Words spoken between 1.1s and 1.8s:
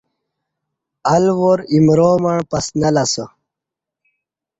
الوار